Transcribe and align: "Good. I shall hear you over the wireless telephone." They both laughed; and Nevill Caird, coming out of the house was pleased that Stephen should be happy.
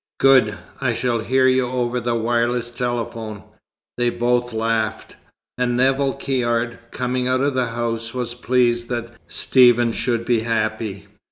"Good. 0.19 0.55
I 0.81 0.93
shall 0.93 1.19
hear 1.19 1.45
you 1.47 1.67
over 1.67 1.99
the 1.99 2.15
wireless 2.15 2.71
telephone." 2.71 3.43
They 3.99 4.09
both 4.09 4.51
laughed; 4.51 5.15
and 5.59 5.77
Nevill 5.77 6.13
Caird, 6.15 6.79
coming 6.89 7.27
out 7.27 7.41
of 7.41 7.53
the 7.53 7.67
house 7.67 8.11
was 8.11 8.33
pleased 8.33 8.89
that 8.89 9.11
Stephen 9.27 9.91
should 9.91 10.25
be 10.25 10.39
happy. 10.39 11.05